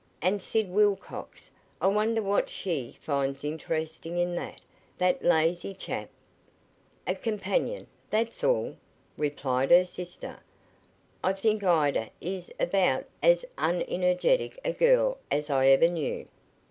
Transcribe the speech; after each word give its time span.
"And 0.19 0.41
Sid 0.41 0.71
Wilcox. 0.71 1.51
I 1.79 1.85
wonder 1.85 2.23
what 2.23 2.49
she 2.49 2.97
finds 3.01 3.43
interesting 3.43 4.17
in 4.17 4.33
that 4.33 4.59
that 4.97 5.23
lazy 5.23 5.73
chap?" 5.73 6.09
"A 7.05 7.13
companion 7.13 7.85
that's 8.09 8.43
all," 8.43 8.77
replied 9.15 9.69
her 9.69 9.85
sister. 9.85 10.39
"I 11.23 11.33
think 11.33 11.63
Ida 11.63 12.09
is 12.19 12.51
about 12.59 13.05
as 13.21 13.45
unenergetic 13.59 14.57
a 14.65 14.73
girl 14.73 15.19
as 15.29 15.51
I 15.51 15.67
ever 15.67 15.87
knew." 15.87 16.27